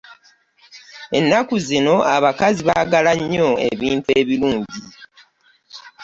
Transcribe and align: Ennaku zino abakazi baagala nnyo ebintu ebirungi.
Ennaku 1.17 1.55
zino 1.67 1.95
abakazi 2.15 2.61
baagala 2.67 3.11
nnyo 3.21 3.49
ebintu 3.69 4.09
ebirungi. 4.19 4.79